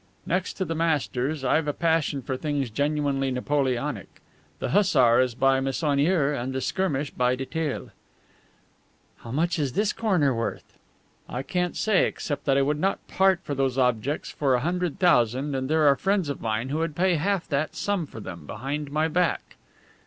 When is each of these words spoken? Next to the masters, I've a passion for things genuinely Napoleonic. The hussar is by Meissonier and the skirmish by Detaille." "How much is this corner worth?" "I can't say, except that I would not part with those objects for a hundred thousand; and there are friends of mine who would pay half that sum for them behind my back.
Next 0.25 0.53
to 0.53 0.65
the 0.65 0.73
masters, 0.73 1.43
I've 1.43 1.67
a 1.67 1.73
passion 1.73 2.23
for 2.23 2.35
things 2.35 2.71
genuinely 2.71 3.29
Napoleonic. 3.29 4.19
The 4.57 4.69
hussar 4.71 5.19
is 5.19 5.35
by 5.35 5.59
Meissonier 5.59 6.33
and 6.33 6.53
the 6.53 6.59
skirmish 6.59 7.11
by 7.11 7.35
Detaille." 7.35 7.91
"How 9.17 9.29
much 9.29 9.59
is 9.59 9.73
this 9.73 9.93
corner 9.93 10.33
worth?" 10.33 10.75
"I 11.29 11.43
can't 11.43 11.77
say, 11.77 12.07
except 12.07 12.45
that 12.45 12.57
I 12.57 12.63
would 12.63 12.79
not 12.79 13.07
part 13.07 13.41
with 13.47 13.57
those 13.57 13.77
objects 13.77 14.31
for 14.31 14.55
a 14.55 14.61
hundred 14.61 14.97
thousand; 14.97 15.53
and 15.55 15.69
there 15.69 15.85
are 15.87 15.95
friends 15.95 16.29
of 16.29 16.41
mine 16.41 16.69
who 16.69 16.79
would 16.79 16.95
pay 16.95 17.13
half 17.17 17.47
that 17.49 17.75
sum 17.75 18.07
for 18.07 18.19
them 18.19 18.47
behind 18.47 18.89
my 18.91 19.07
back. 19.07 19.55